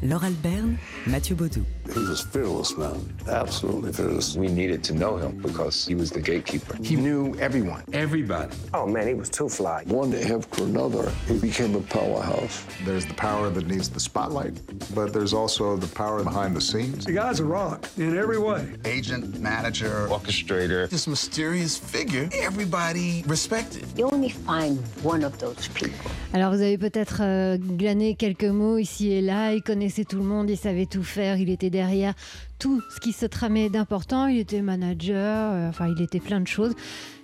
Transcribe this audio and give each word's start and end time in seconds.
Laure 0.00 0.24
Alberne, 0.26 0.78
Mathieu 1.06 1.34
Baudou. 1.34 1.64
He 1.92 1.98
was 1.98 2.20
fearless, 2.20 2.76
man. 2.76 3.12
Absolutely 3.28 3.92
fearless. 3.92 4.36
We 4.36 4.46
needed 4.46 4.84
to 4.84 4.94
know 4.94 5.16
him 5.16 5.38
because 5.38 5.86
he 5.86 5.94
was 5.96 6.10
the 6.10 6.20
gatekeeper. 6.20 6.76
He 6.84 6.94
knew 6.94 7.34
everyone, 7.40 7.82
everybody. 7.92 8.54
Oh 8.74 8.86
man, 8.86 9.08
he 9.08 9.14
was 9.14 9.28
too 9.28 9.48
fly. 9.48 9.82
One 9.86 10.10
day 10.12 10.22
after 10.30 10.62
another, 10.64 11.10
he 11.26 11.38
became 11.38 11.74
a 11.74 11.80
powerhouse. 11.80 12.64
There's 12.84 13.06
the 13.06 13.14
power 13.14 13.50
that 13.50 13.66
needs 13.66 13.88
the 13.88 13.98
spotlight, 13.98 14.54
but 14.94 15.12
there's 15.12 15.32
also 15.32 15.76
the 15.76 15.88
power 15.88 16.22
behind 16.22 16.54
the 16.54 16.60
scenes. 16.60 17.04
The 17.06 17.12
guy's 17.12 17.40
a 17.40 17.44
rock 17.44 17.88
in 17.96 18.16
every 18.16 18.38
way. 18.38 18.68
Agent, 18.84 19.40
manager, 19.40 20.06
Orchestrator. 20.10 20.88
this 20.90 21.08
mysterious 21.08 21.76
figure 21.76 22.28
everybody 22.34 23.24
respected. 23.26 23.84
You 23.96 24.08
only 24.12 24.28
find 24.28 24.78
one 25.02 25.24
of 25.24 25.38
those 25.38 25.66
people. 25.74 26.10
Alors 26.34 26.52
vous 26.52 26.60
avez 26.60 26.76
peut-être 26.76 27.20
euh, 27.22 27.56
glané 27.56 28.14
quelques 28.14 28.44
mots 28.44 28.76
ici 28.78 29.10
et 29.12 29.22
là, 29.22 29.54
il 29.54 29.62
connaissait 29.88 30.04
tout 30.04 30.18
le 30.18 30.24
monde, 30.24 30.50
il 30.50 30.58
savait 30.58 30.84
tout 30.84 31.02
faire, 31.02 31.38
il 31.38 31.48
était 31.48 31.70
derrière 31.70 32.12
tout 32.58 32.82
ce 32.94 33.00
qui 33.00 33.14
se 33.14 33.24
tramait 33.24 33.70
d'important, 33.70 34.26
il 34.26 34.38
était 34.38 34.60
manager, 34.60 35.52
euh, 35.54 35.68
enfin 35.70 35.86
il 35.88 36.02
était 36.02 36.20
plein 36.20 36.40
de 36.40 36.46
choses. 36.46 36.74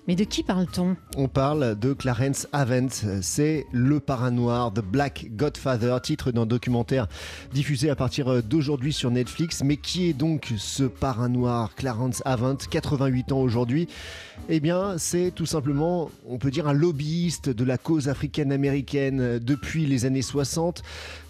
Mais 0.06 0.16
de 0.16 0.24
qui 0.24 0.42
parle-t-on? 0.42 0.96
On 1.16 1.28
parle 1.28 1.78
de 1.78 1.94
Clarence 1.94 2.46
Avent, 2.52 2.88
c'est 3.22 3.66
le 3.72 4.00
parrain 4.00 4.30
noir, 4.30 4.70
The 4.72 4.80
Black 4.80 5.28
Godfather, 5.34 5.96
titre 6.02 6.30
d'un 6.30 6.44
documentaire 6.44 7.06
diffusé 7.54 7.88
à 7.88 7.96
partir 7.96 8.42
d'aujourd'hui 8.42 8.92
sur 8.92 9.10
Netflix. 9.10 9.62
Mais 9.64 9.78
qui 9.78 10.10
est 10.10 10.12
donc 10.12 10.52
ce 10.58 10.84
parrain 10.84 11.30
noir, 11.30 11.74
Clarence 11.74 12.20
Avent, 12.26 12.56
88 12.56 13.32
ans 13.32 13.40
aujourd'hui? 13.40 13.88
Eh 14.50 14.60
bien, 14.60 14.98
c'est 14.98 15.30
tout 15.34 15.46
simplement, 15.46 16.10
on 16.28 16.36
peut 16.36 16.50
dire, 16.50 16.68
un 16.68 16.74
lobbyiste 16.74 17.48
de 17.48 17.64
la 17.64 17.78
cause 17.78 18.08
africaine-américaine 18.08 19.38
depuis 19.38 19.86
les 19.86 20.04
années 20.04 20.20
60 20.20 20.82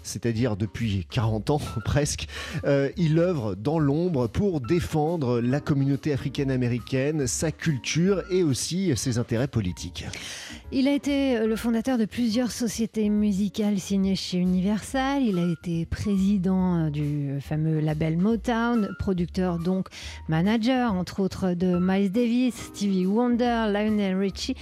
c'est-à-dire 0.05 0.55
depuis 0.55 1.05
40 1.09 1.49
ans 1.49 1.61
presque, 1.85 2.27
euh, 2.63 2.89
il 2.97 3.19
œuvre 3.19 3.55
dans 3.55 3.79
l'ombre 3.79 4.27
pour 4.27 4.61
défendre 4.61 5.41
la 5.41 5.59
communauté 5.59 6.13
africaine-américaine, 6.13 7.27
sa 7.27 7.51
culture 7.51 8.23
et 8.29 8.43
aussi 8.43 8.93
ses 8.95 9.17
intérêts 9.17 9.47
politiques. 9.47 10.05
Il 10.71 10.87
a 10.87 10.93
été 10.93 11.45
le 11.45 11.55
fondateur 11.55 11.97
de 11.97 12.05
plusieurs 12.05 12.51
sociétés 12.51 13.09
musicales 13.09 13.79
signées 13.79 14.15
chez 14.15 14.37
Universal. 14.37 15.23
Il 15.23 15.37
a 15.37 15.51
été 15.51 15.85
président 15.85 16.89
du 16.89 17.39
fameux 17.39 17.79
label 17.79 18.17
Motown, 18.17 18.89
producteur 18.99 19.59
donc 19.59 19.87
manager, 20.27 20.93
entre 20.93 21.19
autres 21.19 21.53
de 21.53 21.77
Miles 21.79 22.11
Davis, 22.11 22.55
Stevie 22.55 23.05
Wonder, 23.05 23.67
Lionel 23.71 24.17
Richie, 24.17 24.55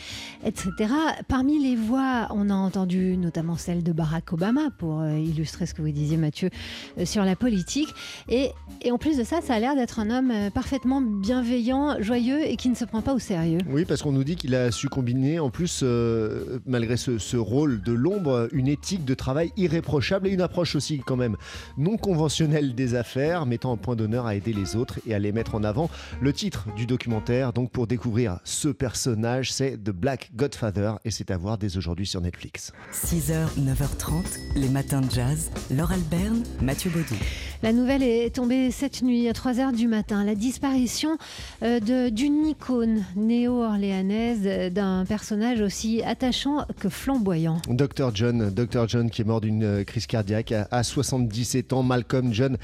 etc. 0.44 0.94
Parmi 1.28 1.62
les 1.64 1.76
voix, 1.76 2.28
on 2.32 2.50
a 2.50 2.56
entendu 2.56 3.18
notamment 3.18 3.56
celle 3.56 3.84
de 3.84 3.92
Barack 3.92 4.34
Obama 4.34 4.70
pour 4.78 5.02
euh, 5.02 5.18
illustrer 5.34 5.66
ce 5.66 5.74
que 5.74 5.82
vous 5.82 5.92
disiez 5.92 6.18
Mathieu 6.18 6.50
euh, 6.98 7.06
sur 7.06 7.24
la 7.26 7.36
politique. 7.36 7.94
Et, 8.30 8.52
et 8.82 8.92
en 8.92 8.98
plus 8.98 9.18
de 9.18 9.24
ça, 9.24 9.42
ça 9.42 9.56
a 9.56 9.60
l'air 9.60 9.76
d'être 9.76 10.00
un 10.00 10.10
homme 10.10 10.32
euh, 10.32 10.50
parfaitement 10.50 11.02
bienveillant, 11.02 12.02
joyeux 12.02 12.46
et 12.46 12.56
qui 12.56 12.70
ne 12.70 12.76
se 12.76 12.86
prend 12.86 13.02
pas 13.02 13.14
au 13.14 13.20
sérieux. 13.20 13.60
Oui, 13.70 13.86
parce 13.86 14.02
qu'on 14.02 14.12
nous 14.12 14.24
dit 14.24 14.36
qu'il 14.36 14.56
a 14.56 14.72
su 14.72 14.90
combiner 14.90 15.40
en 15.40 15.50
plus, 15.50 15.82
euh, 15.84 16.60
malgré 16.66 16.98
ce, 16.98 17.18
ce 17.18 17.38
rôle 17.38 17.82
de 17.82 17.92
l'ombre, 17.92 18.48
une 18.52 18.68
éthique 18.68 19.06
de 19.06 19.14
travail 19.14 19.52
irréprochable 19.58 20.28
et 20.28 20.32
une 20.32 20.42
approche 20.42 20.76
aussi 20.76 21.00
quand 21.00 21.16
même 21.16 21.36
non 21.78 21.98
conventionnelle 21.98 22.76
des 22.76 22.96
affaires, 22.96 23.46
mettant 23.46 23.74
un 23.74 23.78
point 23.78 23.96
d'honneur 23.96 24.26
à 24.26 24.36
aider 24.36 24.54
les 24.54 24.76
autres 24.76 25.00
et 25.08 25.14
à 25.14 25.20
les 25.20 25.32
mettre 25.32 25.56
en 25.56 25.64
avant. 25.64 25.90
Le 26.22 26.34
titre 26.34 26.68
du 26.76 26.86
documentaire, 26.86 27.54
donc 27.54 27.72
pour 27.72 27.88
découvrir 27.88 28.40
ce 28.44 28.70
personnage, 28.70 29.52
c'est 29.52 29.78
The 29.78 29.92
Black 29.92 30.32
Godfather 30.36 30.94
et 31.06 31.12
c'est 31.12 31.32
à 31.32 31.38
voir 31.38 31.58
dès 31.58 31.78
aujourd'hui 31.78 32.06
sur 32.06 32.22
Netflix. 32.22 32.72
6h, 32.94 33.48
9h30, 33.60 34.24
les 34.56 34.70
matins 34.70 35.02
de 35.02 35.12
jazz. 35.12 35.23
Laure 35.72 35.92
Alberne, 35.94 36.44
Mathieu 36.62 36.90
Baudou. 36.92 37.16
La 37.62 37.72
nouvelle 37.72 38.04
est 38.04 38.36
tombée 38.36 38.72
cette 38.72 39.02
nuit 39.04 39.30
à 39.30 39.32
3h 39.32 39.74
du 39.74 39.88
matin. 39.88 40.26
La 40.26 40.36
disparition 40.36 41.18
euh, 41.64 41.80
de- 41.80 42.10
d'une 42.10 42.46
icône 42.46 43.06
néo-orléanaise, 43.16 44.42
euh, 44.46 44.70
d'un 44.70 45.06
personnage 45.06 45.62
aussi 45.62 46.04
attachant 46.04 46.66
que 46.82 46.90
flamboyant. 46.90 47.62
Dr 47.70 48.12
John, 48.14 48.50
Dr 48.50 48.90
John 48.90 49.10
qui 49.10 49.22
est 49.22 49.26
mort 49.26 49.40
d'une 49.40 49.64
euh, 49.64 49.84
crise 49.86 50.08
cardiaque 50.08 50.52
à, 50.52 50.68
à 50.72 50.84
77 50.84 51.72
ans. 51.72 51.84
Malcolm 51.84 52.34
John 52.34 52.58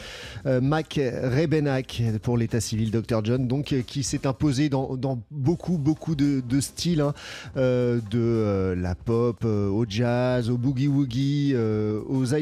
euh, 0.46 0.59
McRebenack 0.59 2.02
pour 2.22 2.38
l'état 2.38 2.59
civil. 2.59 2.92
Dr 2.92 3.22
John, 3.24 3.48
donc 3.48 3.74
qui 3.88 4.03
s'est 4.03 4.28
imposé 4.28 4.68
dans, 4.68 4.98
dans 4.98 5.22
beaucoup 5.31 5.78
beaucoup 5.78 6.16
de, 6.16 6.42
de 6.42 6.59
styles, 6.59 7.00
hein, 7.02 7.14
de 7.56 8.75
la 8.78 8.96
pop 8.96 9.46
au 9.46 9.86
jazz, 9.88 10.50
au 10.50 10.58
boogie 10.58 10.90
woogie, 10.90 11.52
euh, 11.53 12.02
aux 12.09 12.34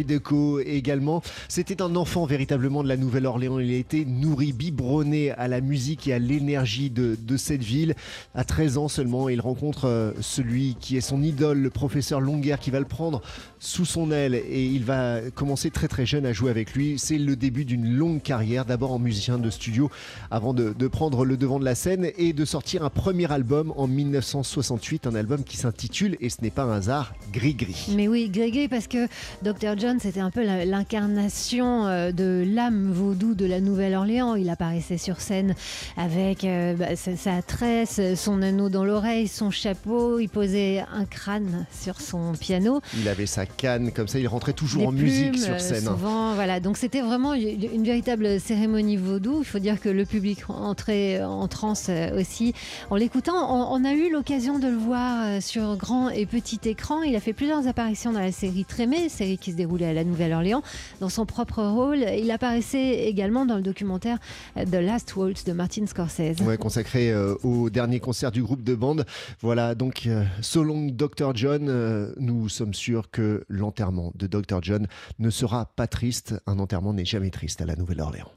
également. 0.66 1.22
C'était 1.48 1.82
un 1.82 1.96
enfant 1.96 2.26
véritablement 2.26 2.84
de 2.84 2.88
la 2.88 2.98
Nouvelle-Orléans. 2.98 3.60
Il 3.60 3.72
a 3.72 3.78
été 3.78 4.06
nourri, 4.06 4.54
biberonné 4.54 5.32
à 5.32 5.48
la 5.48 5.62
musique 5.62 6.08
et 6.08 6.14
à 6.14 6.20
l'énergie 6.20 6.90
de, 6.90 7.38
cette 7.38 7.64
ville. 7.64 7.96
À 8.34 8.44
13 8.44 8.78
ans 8.78 8.88
seulement, 8.88 9.30
il 9.30 9.42
rencontre 9.42 9.86
euh, 9.86 10.12
celui 10.22 10.76
qui 10.80 10.98
est 10.98 11.02
son 11.02 11.22
idole, 11.22 11.60
le 11.60 11.70
professeur 11.70 12.20
Longer, 12.20 12.56
qui 12.60 12.72
va 12.72 12.80
le 12.80 12.86
prendre 12.86 13.22
sous 13.60 13.86
son 13.86 14.12
aile 14.12 14.36
et 14.36 14.66
il 14.66 14.84
va 14.84 15.20
commencer 15.34 15.70
très 15.70 15.88
très 15.88 16.06
jeune 16.06 16.26
à 16.26 16.34
jouer 16.34 16.50
avec 16.50 16.74
lui. 16.74 16.98
C'est 16.98 17.18
le 17.18 17.36
début 17.36 17.66
d'une 17.66 17.96
longue 17.96 18.22
carrière, 18.22 18.66
d'abord 18.66 18.92
en 18.92 19.00
musicien 19.00 19.38
de 19.38 19.50
studio, 19.50 19.90
avant 20.32 20.54
de, 20.54 20.74
de 20.74 20.88
prendre 20.88 21.26
le 21.26 21.38
devant 21.38 21.60
de 21.60 21.66
la 21.66 21.76
scène 21.76 22.10
et 22.18 22.34
de 22.34 22.46
sortir 22.46 22.84
un 22.84 22.90
premier 22.90 23.32
album 23.32 23.74
en 23.76 23.88
1968, 23.88 25.08
un 25.08 25.16
album 25.16 25.44
qui 25.44 25.58
s'intitule, 25.58 26.18
et 26.20 26.30
ce 26.30 26.42
n'est 26.42 26.50
pas 26.50 26.64
un 26.64 26.78
hasard, 26.78 27.14
Gris 27.32 27.54
Gris. 27.54 27.88
Mais 27.96 28.08
oui, 28.08 28.30
Grégory, 28.30 28.68
parce 28.68 28.88
que 28.88 29.08
Dr. 29.42 29.78
John, 29.78 29.97
c'était 30.00 30.20
un 30.20 30.32
peu 30.32 30.44
l'incarnation 30.44 31.88
euh, 31.88 32.12
de 32.12 32.44
l'âme 32.48 32.92
vaudou 32.92 33.34
de 33.36 33.46
la 33.46 33.60
Nouvelle-Orléans. 33.60 34.36
Il 34.36 34.50
apparaissait 34.50 34.98
sur 34.98 35.22
scène 35.22 35.56
avec 35.96 36.44
euh, 36.44 36.74
bah, 36.74 36.96
sa, 36.96 37.42
tresse, 37.42 38.00
son 38.16 38.42
anneau 38.42 38.70
dans 38.70 38.86
l'oreille, 38.86 39.28
son 39.28 39.52
chapeau. 39.52 40.20
Il 40.20 40.30
posait 40.30 40.84
un 40.94 41.06
crâne 41.06 41.66
sur 41.72 42.02
son 42.02 42.34
piano. 42.34 42.82
Il 42.98 43.08
avait 43.08 43.26
sa 43.26 43.46
canne, 43.46 43.92
comme 43.92 44.08
ça 44.08 44.20
il 44.20 44.28
rentrait 44.28 44.54
toujours 44.54 44.82
Des 44.82 44.88
en 44.88 44.92
musique 44.92 45.38
sur 45.38 45.54
euh, 45.54 45.60
scène. 45.60 45.84
Souvent, 45.84 46.34
voilà. 46.34 46.60
Donc 46.60 46.78
c'était 46.78 47.02
vraiment 47.02 47.34
une, 47.34 47.84
véritable 47.84 48.40
cérémonie 48.40 48.98
vaudou. 48.98 49.40
Il 49.40 49.46
faut 49.46 49.60
dire 49.60 49.80
que 49.80 49.90
le 49.90 50.06
public 50.06 50.50
entrait 50.50 51.24
en 51.24 51.48
transe 51.48 51.88
euh, 51.90 52.20
aussi 52.20 52.54
en 52.90 52.96
l'écoutant. 52.96 53.36
On, 53.36 53.76
on 53.80 53.86
a 53.86 53.94
eu 53.94 54.12
l'occasion 54.12 54.60
de 54.60 54.68
le 54.68 54.76
voir 54.76 55.26
euh, 55.26 55.42
sur 55.42 55.76
grand 55.78 56.10
et 56.10 56.26
petit 56.26 56.60
écran. 56.66 57.04
Il 57.04 57.16
a 57.16 57.20
fait 57.20 57.34
plusieurs 57.34 57.68
apparitions 57.68 58.12
dans 58.12 58.20
la 58.20 58.32
série 58.32 58.66
Trémé, 58.66 59.10
série 59.10 59.38
qui 59.38 59.52
se 59.52 59.58
déroulait 59.58 59.87
à 59.88 59.94
la 59.94 60.04
Nouvelle-Orléans, 60.04 60.62
dans 61.00 61.10
son 61.10 61.26
propre 61.26 61.64
rôle. 61.64 62.06
Il 62.18 62.30
apparaissait 62.32 63.06
également 63.08 63.46
dans 63.46 63.56
le 63.56 63.62
documentaire 63.62 64.18
The 64.56 64.76
Last 64.76 65.16
Waltz 65.16 65.44
de 65.46 65.54
Martin 65.54 65.86
Scorsese. 65.86 66.42
Ouais, 66.42 66.58
consacré 66.58 67.12
euh, 67.12 67.36
au 67.44 67.70
dernier 67.70 68.00
concert 68.00 68.32
du 68.32 68.44
groupe 68.44 68.64
de 68.64 68.76
bande. 68.76 69.06
Voilà, 69.42 69.76
donc 69.76 70.04
euh, 70.06 70.24
So 70.42 70.64
Long 70.64 70.88
Dr. 70.92 71.36
John, 71.36 71.68
euh, 71.70 72.14
nous 72.18 72.50
sommes 72.50 72.74
sûrs 72.74 73.10
que 73.12 73.44
l'enterrement 73.50 74.12
de 74.16 74.28
Dr. 74.28 74.60
John 74.62 74.88
ne 75.20 75.30
sera 75.30 75.66
pas 75.76 75.88
triste. 75.88 76.36
Un 76.46 76.60
enterrement 76.60 76.94
n'est 76.94 77.06
jamais 77.06 77.30
triste 77.30 77.62
à 77.62 77.66
la 77.66 77.76
Nouvelle-Orléans. 77.76 78.32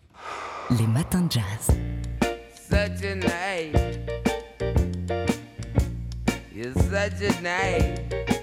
Les 0.78 0.86
matins 0.86 1.22
de 1.22 1.32
jazz. 1.32 1.76
such 2.70 3.02
a 3.02 3.14
night. 3.16 3.98
You're 6.54 6.74
such 6.74 7.20
a 7.20 7.42
night. 7.42 8.39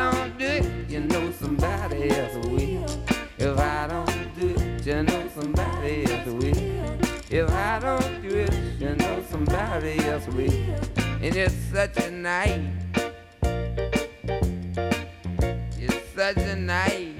Don't 0.00 0.38
do 0.38 0.46
it, 0.46 0.90
you 0.90 1.00
know 1.00 1.30
somebody 1.32 2.10
else 2.10 2.34
will. 2.46 2.86
If 3.38 3.58
I 3.58 3.86
don't 3.86 4.40
do 4.40 4.48
it, 4.48 4.86
you 4.86 5.02
know 5.02 5.28
somebody 5.34 6.04
else 6.10 6.26
will. 6.26 7.10
If 7.30 7.50
I 7.50 7.78
don't 7.80 8.22
do 8.22 8.30
it, 8.44 8.54
you 8.80 8.94
know 8.96 9.22
somebody 9.30 9.98
else 10.06 10.26
will. 10.28 10.50
And 11.24 11.36
it's 11.36 11.54
such 11.70 11.98
a 11.98 12.10
night. 12.10 12.62
It's 15.84 16.00
such 16.14 16.38
a 16.38 16.56
night. 16.56 17.16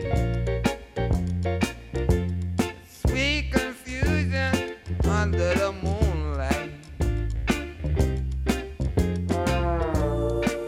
Sweet 2.89 3.53
confusion 3.53 4.77
under 5.05 5.55
the 5.55 5.73
moonlight. 5.85 6.73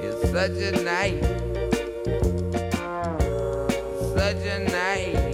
It's 0.04 0.30
such 0.30 0.58
a 0.60 0.84
night. 0.84 1.31
Such 4.52 5.31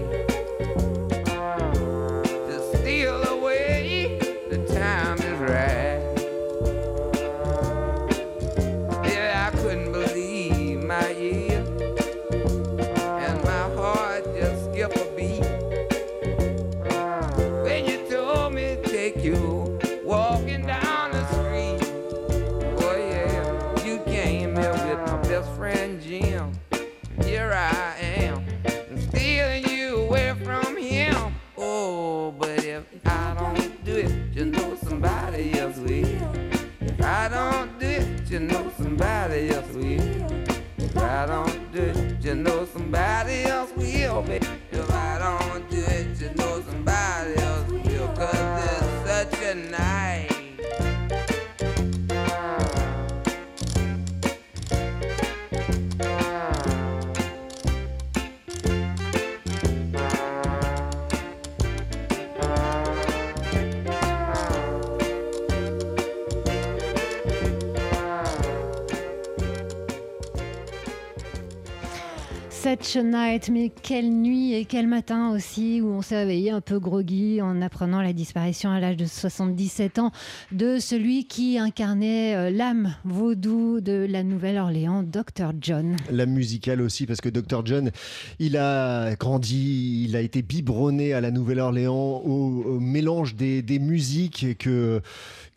Such 72.60 72.96
a 72.96 73.04
night, 73.04 73.50
mais 73.50 73.70
quelle 73.70 74.10
nuit 74.10 74.52
et 74.52 74.64
quel 74.64 74.88
matin 74.88 75.30
aussi 75.30 75.80
où 75.80 75.90
on 75.90 76.02
s'est 76.02 76.16
réveillé 76.16 76.50
un 76.50 76.60
peu 76.60 76.80
groggy 76.80 77.40
en 77.40 77.62
apprenant 77.62 78.02
la 78.02 78.12
disparition 78.12 78.70
à 78.70 78.80
l'âge 78.80 78.96
de 78.96 79.04
77 79.04 80.00
ans 80.00 80.10
de 80.50 80.80
celui 80.80 81.26
qui 81.26 81.56
incarnait 81.56 82.34
euh, 82.34 82.50
l'âme 82.50 82.96
vaudou 83.04 83.80
de 83.80 84.04
la 84.10 84.24
Nouvelle-Orléans, 84.24 85.04
Dr. 85.04 85.52
John. 85.60 85.94
La 86.10 86.26
musicale 86.26 86.80
aussi, 86.80 87.06
parce 87.06 87.20
que 87.20 87.28
Dr. 87.28 87.64
John, 87.64 87.92
il 88.40 88.56
a 88.56 89.14
grandi, 89.14 90.06
il 90.08 90.16
a 90.16 90.20
été 90.20 90.42
biberonné 90.42 91.12
à 91.12 91.20
la 91.20 91.30
Nouvelle-Orléans 91.30 92.22
au, 92.24 92.64
au 92.64 92.80
mélange 92.80 93.36
des 93.36 93.78
musiques 93.78 94.58
que, 94.58 95.00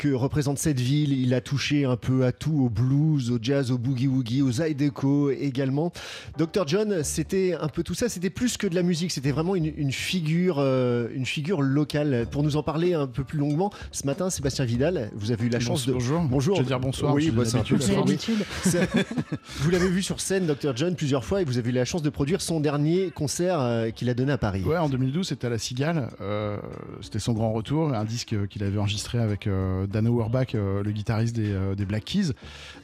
que 0.01 0.11
représente 0.11 0.57
cette 0.57 0.79
ville. 0.79 1.13
Il 1.13 1.31
a 1.35 1.41
touché 1.41 1.85
un 1.85 1.95
peu 1.95 2.25
à 2.25 2.31
tout, 2.31 2.63
au 2.65 2.69
blues, 2.69 3.29
au 3.29 3.37
jazz, 3.39 3.69
au 3.69 3.77
boogie-woogie, 3.77 4.41
au 4.41 4.51
zydeco 4.51 5.29
également. 5.29 5.93
Dr. 6.39 6.65
John, 6.65 7.03
c'était 7.03 7.55
un 7.61 7.67
peu 7.67 7.83
tout 7.83 7.93
ça, 7.93 8.09
c'était 8.09 8.31
plus 8.31 8.57
que 8.57 8.65
de 8.65 8.73
la 8.73 8.81
musique, 8.81 9.11
c'était 9.11 9.29
vraiment 9.29 9.53
une, 9.53 9.71
une 9.77 9.91
figure, 9.91 10.55
euh, 10.57 11.07
une 11.13 11.27
figure 11.27 11.61
locale. 11.61 12.25
Pour 12.31 12.41
nous 12.41 12.55
en 12.55 12.63
parler 12.63 12.95
un 12.95 13.05
peu 13.05 13.23
plus 13.23 13.37
longuement, 13.37 13.71
ce 13.91 14.07
matin, 14.07 14.31
Sébastien 14.31 14.65
Vidal, 14.65 15.11
vous 15.13 15.31
avez 15.31 15.45
eu 15.45 15.49
la 15.49 15.59
chance 15.59 15.85
de... 15.85 15.93
Bonjour. 15.93 16.21
Bonjour. 16.21 16.55
Je 16.55 16.61
veux 16.61 16.67
dire 16.67 16.79
bonsoir. 16.79 17.13
Oui, 17.13 17.29
bah, 17.29 17.45
c'est 17.45 17.57
un 17.57 17.63
peu 17.63 17.75
Vous 19.59 19.69
l'avez 19.69 19.89
vu 19.89 20.01
sur 20.01 20.19
scène, 20.19 20.47
Dr. 20.47 20.75
John, 20.75 20.95
plusieurs 20.95 21.23
fois 21.23 21.43
et 21.43 21.45
vous 21.45 21.59
avez 21.59 21.69
eu 21.69 21.73
la 21.73 21.85
chance 21.85 22.01
de 22.01 22.09
produire 22.09 22.41
son 22.41 22.59
dernier 22.59 23.11
concert 23.11 23.59
euh, 23.59 23.91
qu'il 23.91 24.09
a 24.09 24.15
donné 24.15 24.31
à 24.31 24.39
Paris. 24.39 24.63
Ouais, 24.63 24.77
en 24.77 24.89
2012, 24.89 25.27
c'était 25.27 25.45
à 25.45 25.51
la 25.51 25.59
Cigale. 25.59 26.09
Euh, 26.21 26.57
c'était 27.01 27.19
son 27.19 27.33
grand 27.33 27.53
retour, 27.53 27.93
un 27.93 28.03
disque 28.03 28.47
qu'il 28.47 28.63
avait 28.63 28.79
enregistré 28.79 29.19
avec 29.19 29.45
euh, 29.45 29.85
Dan 29.91 30.07
Auerbach, 30.07 30.55
euh, 30.55 30.83
le 30.83 30.91
guitariste 30.91 31.35
des, 31.35 31.51
euh, 31.51 31.75
Black 31.87 32.05
Keys. 32.05 32.31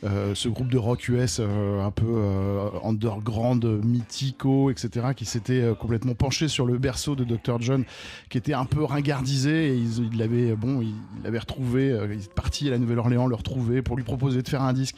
Euh, 0.04 0.36
ce 0.36 0.50
groupe 0.50 0.70
de 0.70 0.78
rock 0.78 1.08
US 1.08 1.40
un 1.40 1.92
peu 1.92 2.22
underground, 2.84 3.64
mythico, 3.84 4.70
etc., 4.70 5.08
qui 5.16 5.26
s'était 5.26 5.72
complètement 5.80 6.14
penché 6.14 6.48
sur 6.48 6.66
le 6.66 6.78
berceau 6.78 7.16
de 7.16 7.24
Dr. 7.24 7.60
John, 7.60 7.86
qui 8.30 8.38
était 8.38 8.54
un 8.54 8.66
peu 8.66 8.84
ringardisé. 8.84 9.70
Et 9.70 9.76
il 9.76 10.12
il 10.12 10.18
l'avait 10.18 10.56
bon, 10.56 10.82
il 10.82 10.94
il 11.26 11.38
retrouvé. 11.38 11.98
il 12.12 12.20
est 12.20 12.34
parti 12.34 12.68
à 12.68 12.72
la 12.72 12.78
Nouvelle-Orléans 12.78 13.28
le 13.28 13.36
retrouver 13.36 13.82
pour 13.82 13.96
lui 13.96 14.04
proposer 14.04 14.42
de 14.42 14.48
faire 14.48 14.62
un 14.62 14.74
disque. 14.74 14.96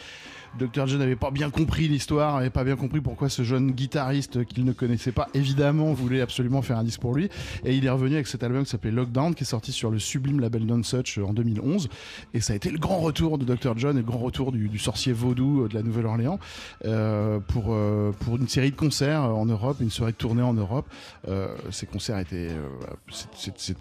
Dr. 0.58 0.88
John 0.88 1.00
n'avait 1.00 1.16
pas 1.16 1.32
bien 1.32 1.50
compris 1.50 1.88
l'histoire, 1.88 2.38
n'avait 2.38 2.50
pas 2.50 2.64
bien 2.64 2.76
compris 2.76 3.02
pourquoi 3.02 3.30
ce 3.30 3.44
jeune 3.44 3.72
guitariste 3.72 4.46
qu'il 4.46 4.66
ne 4.66 4.72
connaissait 4.72 5.12
pas, 5.12 5.28
évidemment, 5.34 5.94
voulait 5.94 6.22
absolument 6.22 6.62
faire 6.62 6.78
un 6.78 6.84
disque 6.84 7.02
pour 7.02 7.14
lui. 7.14 7.30
Et 7.66 7.76
il 7.76 7.86
est 7.86 7.90
revenu 7.90 8.16
avec 8.16 8.28
cet 8.28 8.44
album 8.44 8.64
qui 8.64 8.70
s'appelait 8.70 8.92
Lockdown, 8.92 9.36
qui 9.36 9.44
est 9.44 9.48
sorti 9.48 9.72
sur 9.72 9.92
le 9.92 10.00
sublime 10.00 10.40
label 10.40 10.66
Nonsuch 10.66 11.18
en 11.20 11.34
2011. 11.34 11.90
Et 12.34 12.42
ça 12.42 12.54
a 12.54 12.56
été 12.56 12.70
le 12.72 12.80
grand 12.80 13.00
retour 13.00 13.38
de 13.38 13.46
Dr. 13.46 13.78
John 13.78 13.98
et 13.98 14.02
le 14.02 14.06
grand 14.06 14.20
retour 14.20 14.52
du, 14.52 14.78
sorcier 14.80 15.14
vaudou 15.14 15.68
de 15.68 15.74
la 15.74 15.84
Nouvelle-Orléans 15.84 16.40
euh, 16.86 17.40
pour, 17.40 17.68
euh, 17.70 18.12
pour 18.20 18.38
une 18.38 18.48
série 18.48 18.72
de 18.72 18.76
concerts 18.76 19.22
en 19.22 19.46
Europe, 19.46 19.78
une 19.82 19.90
soirée 19.90 20.12
de 20.14 20.18
tournée 20.18 20.42
en 20.42 20.54
Europe. 20.54 20.88
Euh, 21.28 21.56
ces 21.72 21.86
concerts 21.86 22.20
étaient. 22.20 22.50
euh, 22.50 22.68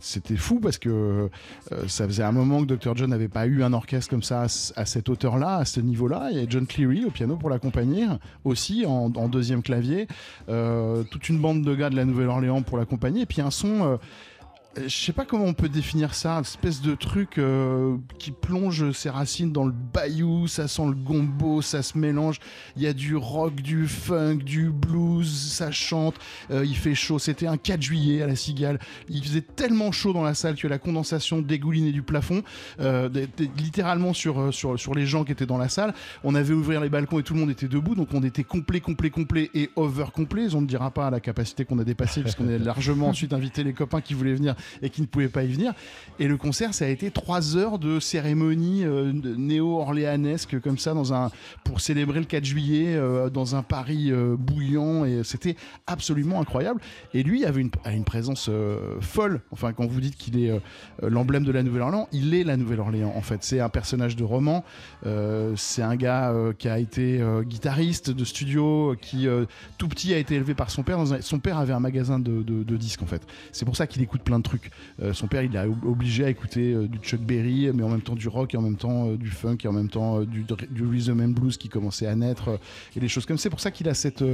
C'était 0.00 0.36
fou 0.36 0.60
parce 0.60 0.78
que 0.78 0.88
euh, 0.88 1.28
ça 1.86 2.06
faisait 2.06 2.22
un 2.22 2.32
moment 2.32 2.64
que 2.64 2.74
Dr. 2.74 2.96
John 2.96 3.10
n'avait 3.10 3.28
pas 3.28 3.46
eu 3.46 3.62
un 3.62 3.72
orchestre 3.72 4.10
comme 4.10 4.22
ça 4.22 4.42
à, 4.42 4.44
à 4.44 4.84
cette 4.86 5.08
hauteur-là, 5.08 5.56
à 5.56 5.64
ce 5.64 5.80
niveau-là. 5.80 6.28
A 6.34 6.46
Cleary 6.66 7.04
au 7.04 7.10
piano 7.10 7.36
pour 7.36 7.50
l'accompagner, 7.50 8.06
aussi 8.44 8.84
en, 8.86 9.12
en 9.14 9.28
deuxième 9.28 9.62
clavier. 9.62 10.06
Euh, 10.48 11.02
toute 11.10 11.28
une 11.28 11.38
bande 11.38 11.62
de 11.62 11.74
gars 11.74 11.90
de 11.90 11.96
la 11.96 12.04
Nouvelle-Orléans 12.04 12.62
pour 12.62 12.78
l'accompagner. 12.78 13.22
Et 13.22 13.26
puis 13.26 13.40
un 13.40 13.50
son. 13.50 13.98
Je 14.86 14.94
sais 14.94 15.12
pas 15.12 15.24
comment 15.24 15.44
on 15.44 15.54
peut 15.54 15.68
définir 15.68 16.14
ça, 16.14 16.34
une 16.34 16.42
espèce 16.42 16.80
de 16.80 16.94
truc 16.94 17.38
euh, 17.38 17.96
qui 18.18 18.30
plonge 18.30 18.92
ses 18.92 19.10
racines 19.10 19.52
dans 19.52 19.64
le 19.64 19.72
bayou, 19.72 20.46
ça 20.46 20.68
sent 20.68 20.86
le 20.86 20.94
gombo, 20.94 21.62
ça 21.62 21.82
se 21.82 21.96
mélange, 21.96 22.38
il 22.76 22.82
y 22.82 22.86
a 22.86 22.92
du 22.92 23.16
rock, 23.16 23.54
du 23.56 23.86
funk, 23.86 24.36
du 24.36 24.70
blues, 24.70 25.28
ça 25.28 25.70
chante, 25.70 26.16
euh, 26.50 26.64
il 26.64 26.76
fait 26.76 26.94
chaud, 26.94 27.18
c'était 27.18 27.46
un 27.46 27.56
4 27.56 27.82
juillet 27.82 28.22
à 28.22 28.26
la 28.26 28.36
Cigale, 28.36 28.78
il 29.08 29.22
faisait 29.22 29.40
tellement 29.40 29.92
chaud 29.92 30.12
dans 30.12 30.22
la 30.22 30.34
salle 30.34 30.56
que 30.56 30.68
la 30.68 30.78
condensation 30.78 31.40
dégoulinait 31.40 31.92
du 31.92 32.02
plafond, 32.02 32.42
euh, 32.80 33.08
littéralement 33.56 34.12
sur, 34.12 34.52
sur, 34.52 34.78
sur 34.78 34.94
les 34.94 35.06
gens 35.06 35.24
qui 35.24 35.32
étaient 35.32 35.46
dans 35.46 35.58
la 35.58 35.68
salle, 35.68 35.94
on 36.24 36.34
avait 36.34 36.54
ouvert 36.54 36.80
les 36.80 36.90
balcons 36.90 37.18
et 37.18 37.22
tout 37.22 37.34
le 37.34 37.40
monde 37.40 37.50
était 37.50 37.68
debout, 37.68 37.94
donc 37.94 38.08
on 38.12 38.22
était 38.22 38.44
complet, 38.44 38.80
complet, 38.80 39.10
complet 39.10 39.50
et 39.54 39.70
over 39.76 40.06
complet, 40.12 40.54
on 40.54 40.60
ne 40.60 40.66
dira 40.66 40.90
pas 40.90 41.10
la 41.10 41.20
capacité 41.20 41.64
qu'on 41.64 41.78
a 41.78 41.84
dépassée 41.84 42.22
puisqu'on 42.22 42.48
a 42.48 42.58
largement 42.58 43.08
ensuite 43.08 43.32
invité 43.32 43.64
les 43.64 43.72
copains 43.72 44.00
qui 44.00 44.14
voulaient 44.14 44.34
venir 44.34 44.54
et 44.82 44.90
qui 44.90 45.00
ne 45.00 45.06
pouvaient 45.06 45.28
pas 45.28 45.44
y 45.44 45.48
venir. 45.48 45.74
Et 46.20 46.26
le 46.26 46.36
concert, 46.36 46.74
ça 46.74 46.84
a 46.84 46.88
été 46.88 47.10
trois 47.10 47.56
heures 47.56 47.78
de 47.78 48.00
cérémonie 48.00 48.84
euh, 48.84 49.12
néo-orléanesque 49.12 50.60
comme 50.60 50.78
ça, 50.78 50.94
dans 50.94 51.14
un, 51.14 51.30
pour 51.64 51.80
célébrer 51.80 52.18
le 52.18 52.24
4 52.24 52.44
juillet 52.44 52.96
euh, 52.96 53.30
dans 53.30 53.54
un 53.54 53.62
Paris 53.62 54.10
euh, 54.10 54.36
bouillant. 54.36 55.04
Et 55.04 55.22
c'était 55.24 55.56
absolument 55.86 56.40
incroyable. 56.40 56.80
Et 57.14 57.22
lui 57.22 57.44
avait 57.44 57.60
une, 57.60 57.70
a 57.84 57.92
une 57.92 58.04
présence 58.04 58.50
folle. 59.00 59.40
Enfin, 59.52 59.72
quand 59.72 59.86
vous 59.86 60.00
dites 60.00 60.16
qu'il 60.16 60.42
est 60.42 60.60
l'emblème 61.02 61.44
de 61.44 61.52
la 61.52 61.62
Nouvelle-Orléans, 61.62 62.08
il 62.12 62.34
est 62.34 62.44
la 62.44 62.56
Nouvelle-Orléans 62.56 63.12
en 63.14 63.22
fait. 63.22 63.42
C'est 63.42 63.60
un 63.60 63.68
personnage 63.68 64.16
de 64.16 64.24
roman. 64.24 64.64
C'est 65.56 65.82
un 65.82 65.96
gars 65.96 66.34
qui 66.58 66.68
a 66.68 66.78
été 66.78 67.20
guitariste 67.44 68.10
de 68.10 68.24
studio, 68.24 68.94
qui 69.00 69.26
tout 69.76 69.88
petit 69.88 70.14
a 70.14 70.18
été 70.18 70.34
élevé 70.34 70.54
par 70.54 70.70
son 70.70 70.82
père. 70.82 70.98
Son 71.20 71.38
père 71.38 71.58
avait 71.58 71.72
un 71.72 71.80
magasin 71.80 72.18
de 72.18 72.76
disques 72.76 73.02
en 73.02 73.06
fait. 73.06 73.22
C'est 73.52 73.64
pour 73.64 73.76
ça 73.76 73.86
qu'il 73.86 74.02
écoute 74.02 74.22
plein 74.22 74.38
de 74.38 74.44
trucs. 74.44 74.57
Euh, 75.02 75.12
son 75.12 75.26
père, 75.26 75.42
il 75.42 75.52
l'a 75.52 75.66
ob- 75.68 75.84
obligé 75.84 76.24
à 76.24 76.30
écouter 76.30 76.72
euh, 76.72 76.86
du 76.88 76.98
Chuck 76.98 77.20
Berry, 77.20 77.70
mais 77.74 77.82
en 77.82 77.88
même 77.88 78.00
temps 78.02 78.14
du 78.14 78.28
rock, 78.28 78.54
et 78.54 78.56
en 78.56 78.62
même 78.62 78.76
temps 78.76 79.08
euh, 79.10 79.16
du 79.16 79.28
funk, 79.30 79.58
et 79.64 79.68
en 79.68 79.72
même 79.72 79.88
temps 79.88 80.20
du, 80.22 80.44
du 80.70 80.84
rhythm 80.86 81.20
and 81.20 81.28
blues 81.28 81.56
qui 81.56 81.68
commençait 81.68 82.06
à 82.06 82.14
naître, 82.14 82.58
et 82.96 83.00
des 83.00 83.08
choses 83.08 83.26
comme 83.26 83.36
ça. 83.36 83.44
C'est 83.44 83.50
pour 83.50 83.60
ça 83.60 83.70
qu'il 83.70 83.88
a 83.88 83.94
cette, 83.94 84.24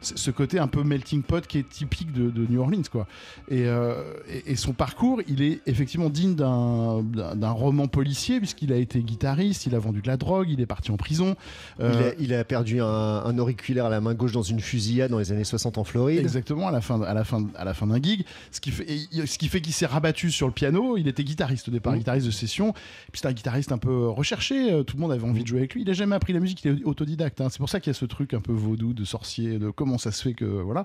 ce 0.00 0.30
côté 0.30 0.58
un 0.58 0.66
peu 0.68 0.82
melting 0.84 1.22
pot 1.22 1.46
qui 1.46 1.58
est 1.58 1.68
typique 1.68 2.12
de, 2.12 2.30
de 2.30 2.46
New 2.46 2.60
Orleans, 2.60 2.82
quoi. 2.90 3.06
Et, 3.50 3.62
et- 3.62 4.52
et 4.52 4.56
son 4.56 4.72
parcours, 4.72 5.20
il 5.28 5.42
est 5.42 5.60
effectivement 5.66 6.10
digne 6.10 6.34
d'un 6.34 7.50
roman 7.50 7.86
policier, 7.88 8.38
puisqu'il 8.38 8.72
a 8.72 8.76
été 8.76 9.00
guitariste, 9.02 9.66
il 9.66 9.74
a 9.74 9.78
vendu 9.78 10.02
de 10.02 10.06
la 10.08 10.16
drogue, 10.16 10.48
il 10.50 10.60
est 10.60 10.66
parti 10.66 10.90
en 10.90 10.96
prison. 10.96 11.36
Il, 11.80 11.84
a, 11.84 12.14
il 12.18 12.34
a 12.34 12.44
perdu 12.44 12.80
un, 12.80 12.86
un 12.86 13.38
auriculaire 13.38 13.86
à 13.86 13.90
la 13.90 14.00
main 14.00 14.14
gauche 14.14 14.32
dans 14.32 14.42
une 14.42 14.60
fusillade 14.60 15.10
dans 15.10 15.18
les 15.18 15.32
années 15.32 15.44
60 15.44 15.78
en 15.78 15.84
Floride. 15.84 16.18
Exactement, 16.20 16.68
à 16.68 16.70
la 16.70 16.80
fin, 16.80 17.00
à 17.02 17.14
la 17.14 17.24
fin, 17.24 17.46
à 17.56 17.64
la 17.64 17.74
fin 17.74 17.86
d'un 17.86 18.00
gig. 18.02 18.24
Ce 18.50 18.60
qui 18.60 18.70
fait, 18.70 18.86
ce 19.26 19.38
qui 19.38 19.48
fait 19.48 19.60
qu'il 19.62 19.72
s'est 19.72 19.86
rabattu 19.86 20.30
sur 20.30 20.46
le 20.46 20.52
piano, 20.52 20.96
il 20.96 21.08
était 21.08 21.24
guitariste 21.24 21.68
au 21.68 21.70
départ, 21.70 21.96
guitariste 21.96 22.26
de 22.26 22.30
session. 22.32 22.72
Puis 22.72 22.82
c'était 23.14 23.28
un 23.28 23.32
guitariste 23.32 23.72
un 23.72 23.78
peu 23.78 24.08
recherché. 24.08 24.72
euh, 24.72 24.82
Tout 24.82 24.96
le 24.96 25.00
monde 25.02 25.12
avait 25.12 25.24
envie 25.24 25.42
de 25.42 25.46
jouer 25.48 25.60
avec 25.60 25.74
lui. 25.74 25.82
Il 25.82 25.90
a 25.90 25.92
jamais 25.94 26.14
appris 26.14 26.32
la 26.32 26.40
musique, 26.40 26.62
il 26.64 26.80
est 26.80 26.84
autodidacte. 26.84 27.40
hein. 27.40 27.48
C'est 27.50 27.58
pour 27.58 27.68
ça 27.68 27.80
qu'il 27.80 27.90
y 27.90 27.96
a 27.96 27.98
ce 27.98 28.04
truc 28.04 28.34
un 28.34 28.40
peu 28.40 28.52
vaudou 28.52 28.92
de 28.92 29.04
sorcier, 29.04 29.58
de 29.58 29.70
comment 29.70 29.96
ça 29.98 30.12
se 30.12 30.22
fait 30.22 30.34
que 30.34 30.44
voilà. 30.44 30.84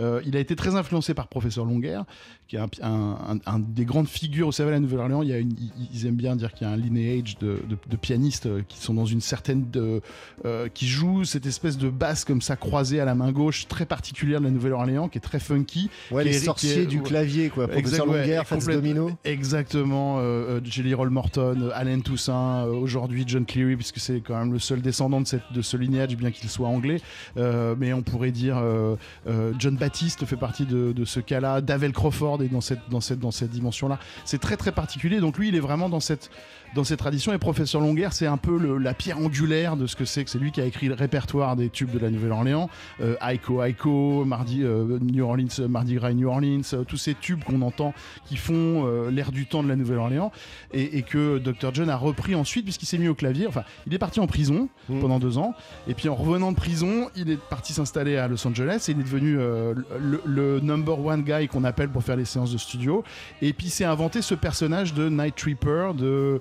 Euh, 0.00 0.20
il 0.26 0.36
a 0.36 0.40
été 0.40 0.56
très 0.56 0.74
influencé 0.74 1.14
par 1.14 1.28
Professeur 1.28 1.64
Longuerre, 1.64 2.04
qui 2.48 2.56
est 2.56 2.58
un, 2.58 2.68
un- 2.82 3.18
un- 3.36 3.38
un 3.54 3.58
des 3.58 3.84
grandes 3.84 4.08
figures. 4.08 4.46
Vous 4.46 4.52
savez, 4.52 4.70
à 4.70 4.72
la 4.72 4.80
Nouvelle-Orléans, 4.80 5.22
il 5.22 5.28
y 5.28 5.32
a 5.32 5.38
une- 5.38 5.54
ils- 5.92 6.06
aiment 6.06 6.16
bien 6.16 6.36
dire 6.36 6.52
qu'il 6.52 6.66
y 6.66 6.70
a 6.70 6.72
un 6.72 6.76
lineage 6.76 7.38
de, 7.38 7.60
de- 7.68 7.76
de 7.88 7.96
pianistes 7.96 8.46
euh, 8.46 8.62
qui 8.66 8.78
sont 8.78 8.94
dans 8.94 9.06
une 9.06 9.20
certaine 9.20 9.70
de, 9.70 10.00
euh, 10.44 10.68
qui 10.72 10.86
jouent 10.86 11.24
cette 11.24 11.46
espèce 11.46 11.78
de 11.78 11.88
basse 11.90 12.24
comme 12.24 12.40
ça 12.42 12.56
croisée 12.56 13.00
à 13.00 13.04
la 13.04 13.14
main 13.14 13.32
gauche, 13.32 13.66
très 13.68 13.86
particulière 13.86 14.40
de 14.40 14.44
la 14.46 14.50
Nouvelle-Orléans, 14.50 15.08
qui 15.08 15.18
est 15.18 15.20
très 15.20 15.40
funky. 15.40 15.90
Ouais, 16.10 16.22
qui 16.22 16.28
les 16.30 16.36
est- 16.36 16.38
qui 16.40 16.44
sorciers 16.46 16.82
est- 16.82 16.86
du 16.86 17.00
clavier, 17.02 17.48
quoi. 17.50 17.68
Professeur 17.68 18.06
ouais, 18.14 18.44
Fats 18.44 18.56
Domino. 18.72 19.10
Exactement, 19.24 20.18
euh, 20.18 20.22
euh, 20.22 20.60
Jelly 20.64 20.94
Roll 20.94 21.10
Morton, 21.10 21.56
euh, 21.60 21.70
Allen 21.74 22.02
Toussaint, 22.02 22.64
euh, 22.66 22.72
aujourd'hui 22.72 23.24
John 23.26 23.44
Cleary, 23.44 23.76
puisque 23.76 23.98
c'est 23.98 24.20
quand 24.20 24.38
même 24.38 24.52
le 24.52 24.58
seul 24.58 24.80
descendant 24.80 25.20
de, 25.20 25.26
cette, 25.26 25.52
de 25.52 25.62
ce 25.62 25.76
lignage, 25.76 26.16
bien 26.16 26.30
qu'il 26.30 26.48
soit 26.48 26.68
anglais. 26.68 27.00
Mais 27.36 27.92
on 27.92 28.02
pourrait 28.02 28.30
dire 28.30 28.56
John 29.58 29.76
Baptiste 29.76 30.24
fait 30.24 30.36
partie 30.36 30.66
de, 30.66 30.92
de 30.92 31.04
ce 31.04 31.20
cas-là, 31.20 31.60
Davel 31.60 31.92
Crawford 31.92 32.42
est 32.42 32.48
dans 32.48 32.60
cette, 32.60 32.80
dans 32.90 33.00
cette, 33.00 33.18
dans 33.20 33.30
cette 33.30 33.50
dimension-là. 33.50 33.98
C'est 34.24 34.40
très 34.40 34.56
très 34.56 34.72
particulier, 34.72 35.20
donc 35.20 35.38
lui 35.38 35.48
il 35.48 35.56
est 35.56 35.60
vraiment 35.60 35.88
dans 35.88 36.00
cette, 36.00 36.30
dans 36.74 36.84
cette 36.84 36.98
tradition. 36.98 37.32
Et 37.32 37.38
Professeur 37.38 37.80
Longuerre, 37.80 38.12
c'est 38.12 38.26
un 38.26 38.36
peu 38.36 38.58
le- 38.58 38.78
la 38.78 38.94
pierre 38.94 39.18
angulaire 39.18 39.76
de 39.76 39.86
ce 39.86 39.96
que 39.96 40.04
c'est 40.04 40.24
que 40.24 40.30
c'est 40.30 40.38
lui 40.38 40.52
qui 40.52 40.60
a 40.60 40.64
écrit 40.64 40.88
le 40.88 40.94
répertoire 40.94 41.56
des 41.56 41.70
tubes 41.70 41.90
de 41.90 41.98
la 41.98 42.10
Nouvelle-Orléans, 42.10 42.68
euh, 43.00 43.16
Aiko 43.20 43.62
Aiko, 43.62 44.24
Mardi 44.24 44.62
euh, 44.62 44.98
New 45.00 45.24
Orleans, 45.24 45.68
Mardi 45.68 45.94
Gras 45.94 46.12
New 46.12 46.28
Orleans, 46.28 46.62
euh, 46.72 46.84
tous 46.84 46.96
ces 46.96 47.14
tubes 47.14 47.42
qu'on 47.44 47.62
entend 47.62 47.94
qui 48.26 48.36
font 48.36 48.86
euh, 48.86 49.10
l'air 49.10 49.32
du 49.32 49.46
temps 49.46 49.62
de 49.62 49.68
la 49.68 49.76
Nouvelle-Orléans 49.76 50.32
et, 50.72 50.98
et 50.98 51.02
que 51.02 51.38
Dr 51.38 51.72
John 51.72 51.90
a 51.90 51.96
repris 51.96 52.34
ensuite 52.34 52.64
puisqu'il 52.64 52.86
s'est 52.86 52.98
mis 52.98 53.08
au 53.08 53.14
clavier. 53.14 53.46
Enfin, 53.46 53.64
il 53.86 53.94
est 53.94 53.98
parti 53.98 54.20
en 54.20 54.26
prison 54.26 54.68
pendant 54.88 55.18
deux 55.18 55.38
ans 55.38 55.54
et 55.88 55.94
puis 55.94 56.08
en 56.08 56.14
revenant 56.14 56.52
de 56.52 56.56
prison, 56.56 57.08
il 57.16 57.30
est 57.30 57.40
parti 57.40 57.72
s'installer 57.72 58.16
à 58.16 58.28
Los 58.28 58.46
Angeles 58.46 58.86
et 58.88 58.92
il 58.92 59.00
est 59.00 59.04
devenu 59.04 59.38
euh, 59.38 59.74
le, 59.98 60.20
le 60.24 60.60
number 60.60 60.98
one 61.04 61.22
guy 61.22 61.48
qu'on 61.48 61.64
appelle 61.64 61.88
pour 61.88 62.02
faire 62.02 62.16
les 62.16 62.24
séances 62.24 62.52
de 62.52 62.58
studio. 62.58 63.04
Et 63.42 63.52
puis 63.52 63.66
il 63.66 63.70
s'est 63.70 63.84
inventé 63.84 64.22
ce 64.22 64.34
personnage 64.34 64.94
de 64.94 65.08
Night 65.08 65.34
Tripper, 65.36 65.90
de 65.94 66.40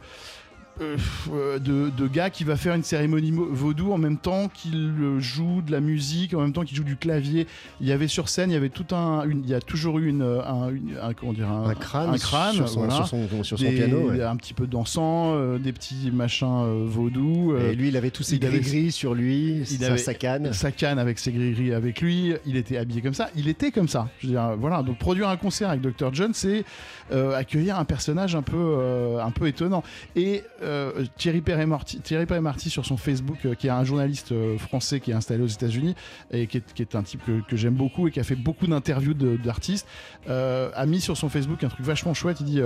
euh, 0.81 0.97
euh, 1.31 1.59
de, 1.59 1.89
de 1.95 2.07
gars 2.07 2.29
qui 2.29 2.43
va 2.43 2.55
faire 2.55 2.73
une 2.75 2.83
cérémonie 2.83 3.31
mo- 3.31 3.47
vaudou 3.51 3.91
en 3.93 3.97
même 3.97 4.17
temps 4.17 4.47
qu'il 4.53 4.93
euh, 4.99 5.19
joue 5.19 5.61
de 5.61 5.71
la 5.71 5.79
musique, 5.79 6.33
en 6.33 6.41
même 6.41 6.53
temps 6.53 6.63
qu'il 6.63 6.75
joue 6.75 6.83
du 6.83 6.95
clavier. 6.97 7.47
Il 7.81 7.87
y 7.87 7.91
avait 7.91 8.07
sur 8.07 8.27
scène, 8.29 8.49
il 8.49 8.53
y 8.53 8.57
avait 8.57 8.69
tout 8.69 8.95
un, 8.95 9.23
une- 9.29 9.43
il 9.43 9.49
y 9.49 9.53
a 9.53 9.59
toujours 9.61 9.99
eu 9.99 10.07
une, 10.07 10.23
un, 10.23 10.69
une- 10.69 10.95
un- 11.01 11.13
comment 11.13 11.33
dire, 11.33 11.49
un, 11.49 11.69
Un 11.69 11.75
crâne 11.75 12.09
un 12.09 12.17
crâne, 12.17 12.55
sur 12.55 12.67
son- 12.69 12.79
voilà. 12.79 12.95
sur 12.95 13.07
son- 13.07 13.43
sur 13.43 13.57
son 13.59 13.63
Des- 13.65 13.71
piano, 13.71 14.09
ouais. 14.09 14.21
un 14.23 14.35
petit 14.35 14.53
peu 14.53 14.65
dansant, 14.67 15.33
euh, 15.35 15.57
des 15.59 15.73
petits 15.73 16.09
machins 16.11 16.47
euh, 16.65 16.87
euh, 16.97 17.71
Et 17.71 17.75
lui, 17.75 17.89
il 17.89 17.97
avait 17.97 18.09
tous 18.11 18.23
ses 18.23 18.37
il 18.37 18.45
avait- 18.45 18.59
gris-gris 18.59 18.91
sur 18.91 19.13
lui, 19.13 19.57
il 19.59 19.65
sa, 19.67 19.87
avait 19.87 19.97
sa 19.97 20.13
canne. 20.13 20.53
sa 20.53 20.71
canne 20.71 20.97
avec 20.99 21.19
ses 21.19 21.31
gris-gris 21.31 21.73
avec 21.73 22.01
lui, 22.01 22.33
il 22.45 22.57
était 22.57 22.77
habillé 22.77 23.01
comme 23.01 23.13
ça, 23.13 23.29
il 23.35 23.47
était 23.47 23.71
comme 23.71 23.87
ça. 23.87 24.09
Je 24.19 24.27
veux 24.27 24.33
dire, 24.33 24.55
voilà, 24.59 24.81
donc 24.81 24.97
produire 24.97 25.29
un 25.29 25.37
concert 25.37 25.69
avec 25.69 25.81
Dr. 25.81 26.13
John, 26.13 26.31
c'est 26.33 26.63
accueillir 27.11 27.77
un 27.77 27.85
personnage 27.85 28.35
un 28.35 28.41
peu, 28.41 29.19
un 29.21 29.31
peu 29.31 29.47
étonnant. 29.47 29.83
Et 30.15 30.41
euh, 30.63 31.05
Thierry 31.17 31.41
Perret-Marty, 31.41 32.69
sur 32.69 32.85
son 32.85 32.97
Facebook, 32.97 33.37
euh, 33.45 33.53
qui 33.55 33.67
est 33.67 33.71
un 33.71 33.83
journaliste 33.83 34.31
euh, 34.31 34.57
français 34.57 34.99
qui 34.99 35.11
est 35.11 35.13
installé 35.13 35.43
aux 35.43 35.47
États-Unis 35.47 35.95
et 36.31 36.47
qui 36.47 36.57
est, 36.57 36.73
qui 36.73 36.81
est 36.81 36.95
un 36.95 37.03
type 37.03 37.21
que, 37.25 37.41
que 37.47 37.55
j'aime 37.55 37.73
beaucoup 37.75 38.07
et 38.07 38.11
qui 38.11 38.19
a 38.19 38.23
fait 38.23 38.35
beaucoup 38.35 38.67
d'interviews 38.67 39.13
d'artistes, 39.13 39.87
euh, 40.29 40.69
a 40.75 40.85
mis 40.85 41.01
sur 41.01 41.17
son 41.17 41.29
Facebook 41.29 41.63
un 41.63 41.69
truc 41.69 41.85
vachement 41.85 42.13
chouette. 42.13 42.37
Il 42.41 42.45
dit 42.45 42.61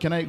can 0.00 0.12
I, 0.12 0.26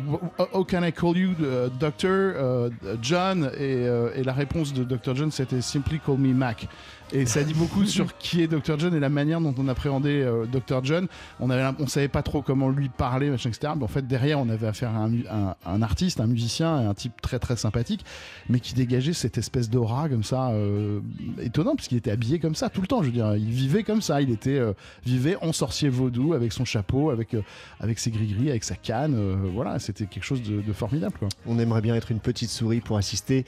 How 0.53 0.63
can 0.65 0.83
I 0.83 0.91
call 0.91 1.17
you, 1.17 1.31
uh, 1.39 1.69
Doctor 1.79 2.69
uh, 2.69 2.97
John? 3.01 3.49
Et, 3.57 3.83
et 4.15 4.23
la 4.23 4.33
réponse 4.33 4.73
de 4.73 4.83
Dr. 4.83 5.15
John, 5.15 5.31
c'était 5.31 5.61
Simply 5.61 5.99
call 5.99 6.17
me 6.17 6.33
Mac. 6.33 6.67
Et 7.13 7.25
ça 7.25 7.41
dit 7.43 7.53
beaucoup 7.53 7.85
sur 7.85 8.17
qui 8.17 8.41
est 8.41 8.47
Dr. 8.47 8.77
John 8.77 8.93
et 8.93 8.99
la 8.99 9.07
manière 9.09 9.39
dont 9.39 9.55
on 9.57 9.67
appréhendait 9.69 10.23
euh, 10.23 10.45
Dr. 10.45 10.83
John. 10.83 11.07
On 11.39 11.49
avait, 11.49 11.63
on 11.79 11.87
savait 11.87 12.09
pas 12.09 12.21
trop 12.21 12.41
comment 12.41 12.69
lui 12.69 12.89
parler, 12.89 13.29
machin, 13.29 13.49
etc. 13.49 13.73
Mais 13.77 13.83
en 13.83 13.87
fait, 13.87 14.05
derrière, 14.05 14.39
on 14.41 14.49
avait 14.49 14.67
affaire 14.67 14.89
à 14.93 15.05
un- 15.05 15.55
un 15.65 15.81
artiste, 15.81 16.19
un 16.19 16.27
musicien, 16.27 16.56
et 16.63 16.85
un 16.87 16.93
type 16.93 17.21
très 17.21 17.39
très 17.39 17.55
sympathique, 17.55 18.03
mais 18.49 18.59
qui 18.59 18.73
dégageait 18.73 19.13
cette 19.13 19.37
espèce 19.37 19.69
d'aura 19.69 20.09
comme 20.09 20.23
ça, 20.23 20.49
euh, 20.49 20.99
étonnant, 21.41 21.75
parce 21.75 21.87
qu'il 21.87 21.97
était 21.97 22.11
habillé 22.11 22.39
comme 22.39 22.55
ça 22.55 22.69
tout 22.69 22.81
le 22.81 22.87
temps. 22.87 23.01
Je 23.01 23.07
veux 23.07 23.13
dire, 23.13 23.35
il 23.35 23.49
vivait 23.49 23.83
comme 23.83 24.01
ça. 24.01 24.21
Il 24.21 24.31
était 24.31 24.57
euh, 24.57 24.73
vivait 25.05 25.37
en 25.41 25.53
sorcier 25.53 25.89
vaudou 25.89 26.33
avec 26.33 26.51
son 26.53 26.65
chapeau, 26.65 27.09
avec 27.09 27.33
euh, 27.33 27.41
avec 27.79 27.99
ses 27.99 28.11
gris-gris, 28.11 28.49
avec 28.49 28.63
sa 28.63 28.75
canne. 28.75 29.15
euh, 29.15 29.35
voilà, 29.53 29.79
c'était 29.79 30.05
quelque 30.05 30.23
chose 30.25 30.41
de, 30.43 30.61
de 30.61 30.73
formidable. 30.73 31.15
Quoi. 31.19 31.29
On 31.45 31.59
aimerait 31.59 31.81
bien 31.81 31.95
être 31.95 32.11
une 32.11 32.19
petite 32.19 32.49
souris 32.49 32.81
pour 32.81 32.97
assister 32.97 33.45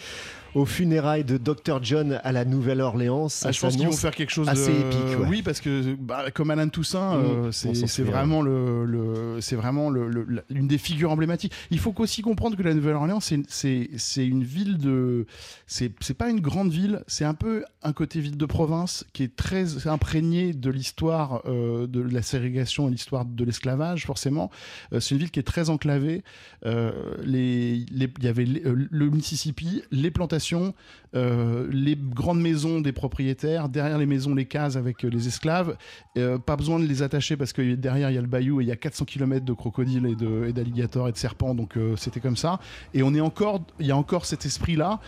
aux 0.56 0.66
funérailles 0.66 1.24
de 1.24 1.38
Dr. 1.38 1.78
John 1.84 2.20
à 2.24 2.32
la 2.32 2.44
Nouvelle-Orléans. 2.44 3.28
Ah, 3.46 3.52
je 3.52 3.60
pense 3.62 3.76
qu'ils 3.76 3.86
vont 3.86 3.92
faire 3.92 4.16
quelque 4.16 4.32
chose 4.32 4.50
assez 4.50 4.72
de... 4.74 4.80
épique. 4.80 5.20
ouais. 5.20 5.28
Oui, 5.30 5.42
parce 5.44 5.62
que 5.62 5.94
bah, 5.94 6.32
comme 6.34 6.50
Alain 6.50 6.68
Toussaint, 6.70 7.18
Mmh, 7.18 7.22
euh, 7.22 7.52
c'est 7.52 8.02
vraiment 8.04 8.42
le, 8.42 8.84
le- 8.86 9.42
c'est 9.42 9.56
vraiment 9.56 9.90
le- 9.92 10.10
des 10.50 10.78
figures 10.80 11.12
emblématiques. 11.12 11.54
Il 11.70 11.78
faut 11.80 11.94
aussi 12.00 12.22
comprendre 12.24 12.58
que 12.58 12.64
la 12.64 12.74
Nouvelle-Orléans, 13.00 13.20
c'est 13.48 14.28
une 14.28 14.44
ville 14.44 14.78
de, 14.78 15.26
c'est 15.68 16.18
pas 16.18 16.30
une 16.30 16.42
grande 16.42 16.72
ville, 16.72 17.04
c'est 17.08 17.26
un 17.26 17.34
peu 17.34 17.64
un 17.82 17.94
côté 17.94 18.20
ville 18.20 18.38
de 18.38 18.46
province 18.46 19.06
qui 19.14 19.24
est 19.24 19.36
très 19.36 19.88
imprégné 19.88 20.54
de 20.54 20.70
l'histoire 20.70 21.42
euh, 21.46 21.88
de 21.88 22.02
la 22.02 22.22
ségrégation 22.22 22.88
et 22.88 22.92
l'histoire 22.92 23.26
de 23.26 23.44
l'esclavage 23.44 24.06
forcément. 24.06 24.52
Euh, 24.94 25.00
c'est 25.00 25.16
une 25.16 25.20
ville 25.20 25.32
qui 25.32 25.40
est 25.40 25.44
très 25.44 25.70
enclavée. 25.70 26.24
Euh, 26.66 26.92
il 27.26 28.10
y 28.22 28.28
avait 28.28 28.46
le 28.46 29.10
Mississippi, 29.10 29.84
les 29.92 30.12
plantations, 30.12 30.74
les 31.14 31.96
grandes 31.96 32.42
maisons 32.42 32.82
des 32.82 32.92
propriétaires, 32.92 33.70
derrière 33.70 33.98
les 33.98 34.06
maisons 34.06 34.36
les 34.36 34.46
cases 34.46 34.76
avec 34.76 35.04
les 35.04 35.28
esclaves. 35.28 35.76
Pas 36.16 36.56
besoin 36.56 36.80
de 36.80 36.86
les 36.86 37.02
attacher 37.02 37.38
parce 37.38 37.54
que 37.54 37.76
derrière 37.76 38.12
il 38.12 38.16
y 38.16 38.18
a 38.18 38.22
le 38.22 38.28
bayou 38.28 38.62
et 38.62 38.64
il 38.64 38.68
y 38.68 38.72
a 38.72 38.76
400 38.76 39.06
km 39.06 39.44
de 39.44 39.54
crocodiles 39.54 40.06
et 40.06 40.54
d'alligators 40.54 41.08
et, 41.08 41.12
de 41.12 41.18
serpents, 41.18 41.56
donc 41.56 41.78
c'était 41.98 42.20
comme 42.20 42.38
ça. 42.38 42.60
Et 42.94 43.04
on 43.04 43.14
est 43.14 43.22
encore, 43.22 43.62
il 43.80 43.86
y 43.86 43.92
a 43.92 43.98
encore 43.98 44.26
cet 44.26 44.46
esprit-là. 44.46 45.00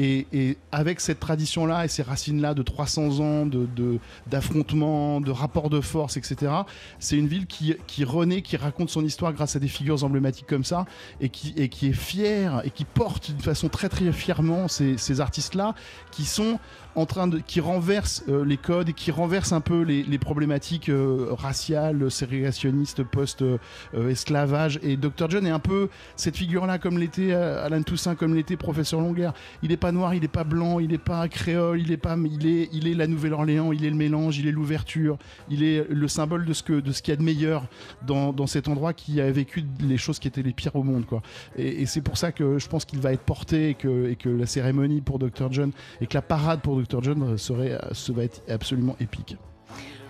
Et, 0.00 0.56
avec 0.70 1.00
cette 1.00 1.18
tradition-là 1.18 1.84
et 1.84 1.88
ces 1.88 2.02
racines-là 2.02 2.54
de 2.54 2.62
300 2.62 3.18
ans 3.20 3.46
de- 3.46 3.66
de- 3.76 3.98
d'affrontements, 4.28 5.20
de, 5.20 5.30
rapports 5.32 5.70
de 5.70 5.80
force, 5.80 6.16
etc., 6.16 6.52
c'est 7.00 7.16
une 7.16 7.26
ville 7.26 7.46
qui, 7.46 7.74
qui 7.86 8.04
renaît, 8.04 8.42
qui 8.42 8.56
raconte 8.56 8.90
son 8.90 9.04
histoire 9.04 9.32
grâce 9.32 9.56
à 9.56 9.58
des 9.58 9.68
figures 9.68 10.04
emblématiques 10.04 10.46
comme 10.46 10.64
ça 10.64 10.86
et 11.20 11.28
qui, 11.28 11.52
et 11.56 11.68
qui 11.68 11.88
est 11.88 11.92
fière 11.92 12.62
et 12.64 12.70
qui 12.70 12.84
porte 12.84 13.30
d'une 13.30 13.40
façon 13.40 13.68
très 13.68 13.88
très 13.88 14.12
fièrement 14.12 14.68
ces, 14.68 15.20
artistes-là 15.20 15.74
qui 16.12 16.24
sont 16.24 16.58
en 16.94 17.06
train 17.06 17.26
de 17.26 17.38
qui 17.38 17.60
renversent 17.60 18.24
euh, 18.28 18.44
les 18.44 18.56
codes 18.56 18.88
et 18.88 18.92
qui 18.92 19.10
renversent 19.10 19.52
un 19.52 19.60
peu 19.60 19.82
les, 19.82 20.18
problématiques 20.18 20.88
euh, 20.88 21.28
raciales, 21.30 22.10
ségrégationnistes, 22.10 23.04
post-esclavage. 23.04 24.80
et 24.82 24.96
Dr. 24.96 25.28
John 25.30 25.46
est 25.46 25.50
un 25.50 25.58
peu 25.60 25.88
cette 26.16 26.36
figure-là, 26.36 26.78
comme 26.78 26.98
l'était 26.98 27.32
euh, 27.32 27.64
Alan 27.64 27.82
Toussaint, 27.82 28.14
comme 28.16 28.34
l'était 28.34 28.56
Professeur 28.56 29.00
Longuerre. 29.00 29.32
Il 29.62 29.68
n'est 29.68 29.76
noir, 29.92 30.14
il 30.14 30.22
n'est 30.22 30.28
pas 30.28 30.44
blanc, 30.44 30.78
il 30.78 30.88
n'est 30.88 30.98
pas 30.98 31.28
créole, 31.28 31.80
il 31.80 31.92
est 31.92 31.96
pas, 31.96 32.16
il 32.16 32.46
est, 32.46 32.68
il 32.72 32.86
est 32.86 32.94
la 32.94 33.06
Nouvelle-Orléans, 33.06 33.72
il 33.72 33.84
est 33.84 33.90
le 33.90 33.96
mélange, 33.96 34.38
il 34.38 34.46
est 34.46 34.52
l'ouverture, 34.52 35.18
il 35.50 35.62
est 35.62 35.86
le 35.88 36.08
symbole 36.08 36.44
de 36.44 36.52
ce 36.52 36.62
que, 36.62 36.80
de 36.80 36.92
ce 36.92 37.02
qu'il 37.02 37.12
y 37.12 37.14
a 37.14 37.16
de 37.16 37.22
meilleur 37.22 37.66
dans, 38.06 38.46
cet 38.46 38.68
endroit 38.68 38.92
qui 38.92 39.20
a 39.20 39.30
vécu 39.30 39.64
les 39.80 39.98
choses 39.98 40.18
qui 40.18 40.28
étaient 40.28 40.42
les 40.42 40.52
pires 40.52 40.76
au 40.76 40.82
monde, 40.82 41.04
quoi. 41.06 41.22
Et, 41.56 41.86
c'est 41.86 42.00
pour 42.00 42.16
ça 42.16 42.32
que 42.32 42.58
je 42.58 42.68
pense 42.68 42.84
qu'il 42.84 42.98
va 42.98 43.12
être 43.12 43.22
porté 43.22 43.70
et 43.70 43.74
que, 43.74 44.28
la 44.28 44.46
cérémonie 44.46 45.00
pour 45.00 45.18
Dr. 45.18 45.50
John 45.50 45.72
et 46.00 46.06
que 46.06 46.14
la 46.14 46.22
parade 46.22 46.60
pour 46.60 46.80
Dr. 46.80 47.02
John 47.02 47.38
serait, 47.38 47.78
va 48.10 48.24
être 48.24 48.42
absolument 48.48 48.96
épique. 49.00 49.36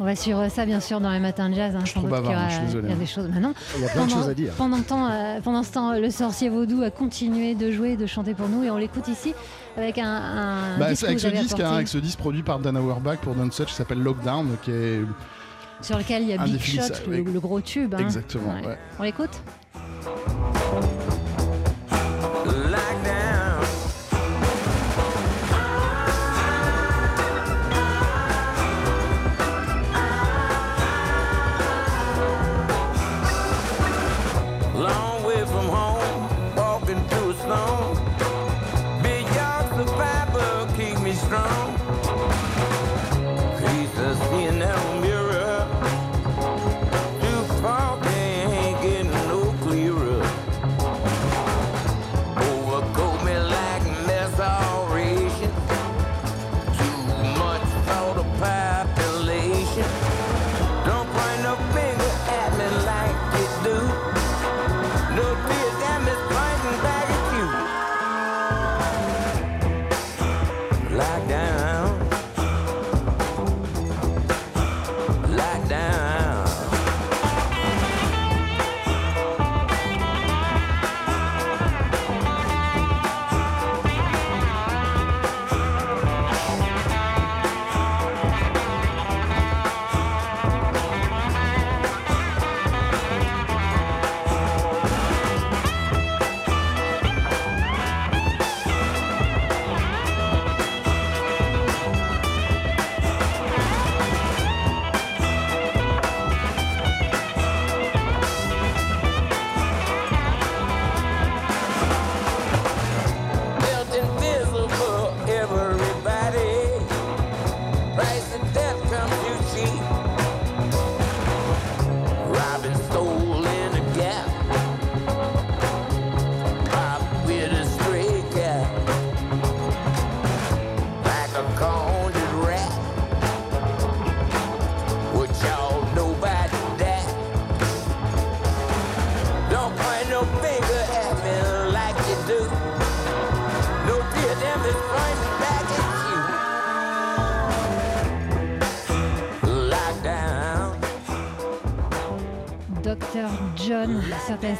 On 0.00 0.04
va 0.04 0.14
suivre 0.14 0.48
ça 0.48 0.64
bien 0.64 0.78
sûr 0.80 1.00
dans 1.00 1.10
les 1.10 1.18
matins 1.18 1.48
de 1.50 1.54
jazz. 1.54 1.74
hein, 1.74 1.80
Je 1.84 1.92
sans 1.92 2.02
y 2.02 2.06
aura- 2.06 2.18
hein, 2.18 2.48
je 2.48 2.54
suis 2.54 2.64
désolé, 2.66 2.84
Il 2.86 2.90
y 2.90 2.92
a 2.92 2.94
hein. 2.94 2.98
des 3.00 3.06
choses. 3.06 3.26
Bah 3.28 3.40
non. 3.40 3.52
Il 3.76 3.82
y 3.82 3.84
a 3.84 3.88
plein 3.88 4.04
de 4.04 4.08
Pendant- 4.10 4.20
choses 4.20 4.28
à 4.30 4.34
dire. 4.34 4.52
Pendant, 4.56 4.76
le 4.76 4.82
temps, 4.84 5.08
euh, 5.10 5.40
pendant 5.42 5.62
ce 5.64 5.72
temps, 5.72 5.92
le 5.92 6.10
sorcier 6.10 6.48
vaudou 6.48 6.82
a 6.82 6.90
continué 6.90 7.54
de 7.56 7.70
jouer, 7.72 7.96
de 7.96 8.06
chanter 8.06 8.34
pour 8.34 8.48
nous 8.48 8.62
et 8.62 8.70
on 8.70 8.76
l'écoute 8.76 9.08
ici 9.08 9.34
avec 9.76 9.98
un, 9.98 10.04
un 10.06 10.78
Bah, 10.78 10.90
disque 10.90 11.04
avec, 11.04 11.18
ce 11.20 11.26
disque, 11.28 11.58
hein, 11.60 11.72
avec 11.72 11.88
ce 11.88 11.98
disque 11.98 12.18
produit 12.18 12.42
par 12.42 12.60
Dan 12.60 12.76
Auerbach 12.76 13.18
pour 13.18 13.34
Don't 13.34 13.50
Such 13.50 13.66
qui 13.66 13.74
s'appelle 13.74 14.00
Lockdown, 14.02 14.56
qui 14.62 14.70
est 14.70 15.00
sur 15.82 15.98
lequel 15.98 16.22
il 16.22 16.28
y 16.28 16.32
a 16.32 16.38
Big 16.38 16.60
Shot, 16.60 16.82
le, 17.08 17.22
gros 17.40 17.60
tube. 17.60 17.94
hein. 17.94 17.98
Exactement, 18.00 18.52
ouais. 18.64 18.78
On 18.98 19.02
l'écoute? 19.02 19.30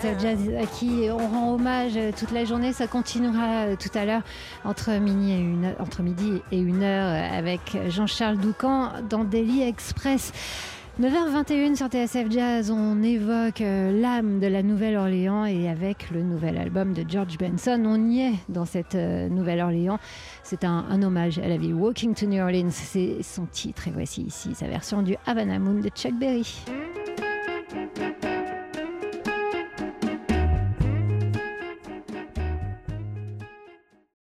À 0.09 0.67
qui 0.67 1.09
on 1.11 1.19
rend 1.19 1.55
hommage 1.55 1.99
toute 2.19 2.33
la 2.33 2.47
journée. 2.47 2.73
Ça 2.73 2.87
continuera 2.87 3.77
tout 3.77 3.91
à 3.95 4.07
l'heure 4.07 4.23
entre, 4.65 4.91
midi 4.99 5.35
et 6.51 6.59
une, 6.59 6.83
heure 6.83 7.33
avec 7.35 7.77
Jean-Charles 7.89 8.39
Doucan 8.39 8.91
dans 9.11 9.25
Daily 9.25 9.63
Express. 9.63 10.33
9h21 10.99 11.77
sur 11.77 11.89
TSF 11.89 12.31
Jazz, 12.31 12.71
on 12.71 13.03
évoque 13.03 13.61
euh, 13.61 13.93
l'âme 13.93 14.41
de 14.41 14.47
la 14.47 14.63
Nouvelle-Orléans 14.63 15.45
et 15.45 15.69
avec 15.69 16.11
le 16.11 16.23
nouvel 16.23 16.57
album 16.57 16.95
de 16.95 17.05
George 17.07 17.37
Benson, 17.39 17.81
on 17.87 18.09
y 18.09 18.23
est 18.23 18.35
dans 18.49 18.65
cette 18.65 18.95
euh, 18.95 19.29
Nouvelle-Orléans. 19.29 19.99
C'est 20.43 20.65
un, 20.65 20.87
un, 20.91 21.03
hommage 21.03 21.39
à 21.39 21.47
la 21.47 21.59
ville. 21.59 21.75
Walking 21.75 22.15
to 22.15 22.27
New 22.27 22.43
Orleans, 22.43 22.71
c'est 22.71 23.23
son 23.23 23.45
titre 23.45 23.87
et 23.87 23.91
voici 23.91 24.23
ici 24.23 24.55
sa 24.55 24.67
version 24.67 25.03
du 25.03 25.17
Havana 25.27 25.59
Moon 25.59 25.81
de 25.81 25.89
Chuck 25.91 26.15
Berry. 26.19 26.65